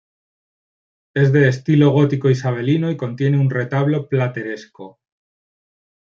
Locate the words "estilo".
1.47-1.91